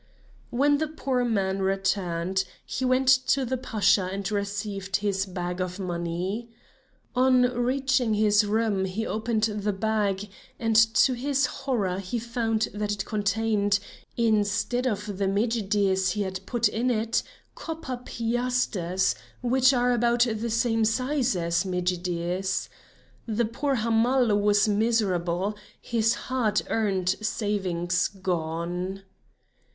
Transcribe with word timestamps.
When 0.49 0.79
the 0.79 0.87
poor 0.87 1.23
man 1.23 1.61
returned, 1.61 2.43
he 2.65 2.83
went 2.83 3.07
to 3.07 3.45
the 3.45 3.55
Pasha 3.55 4.05
and 4.11 4.31
received 4.31 4.95
his 4.95 5.27
bag 5.27 5.61
of 5.61 5.77
money. 5.77 6.49
On 7.15 7.43
reaching 7.43 8.15
his 8.15 8.43
room 8.43 8.85
he 8.85 9.05
opened 9.05 9.43
the 9.43 9.71
bag, 9.71 10.27
and 10.57 10.75
to 10.75 11.13
his 11.13 11.45
horror 11.45 11.99
found 12.01 12.67
that 12.73 12.91
it 12.91 13.05
contained, 13.05 13.77
instead 14.17 14.87
of 14.87 15.05
the 15.19 15.27
medjidies 15.27 16.13
he 16.13 16.23
had 16.23 16.43
put 16.47 16.67
in 16.67 16.89
it, 16.89 17.21
copper 17.53 17.97
piasters, 18.03 19.13
which 19.43 19.71
are 19.71 19.91
about 19.91 20.21
the 20.21 20.49
same 20.49 20.83
size 20.83 21.35
as 21.35 21.63
medjidies. 21.63 22.69
The 23.27 23.45
poor 23.45 23.75
Hamal 23.75 24.35
was 24.41 24.67
miserable, 24.67 25.55
his 25.79 26.15
hard 26.15 26.63
earned 26.71 27.09
savings 27.21 28.07
gone. 28.07 29.03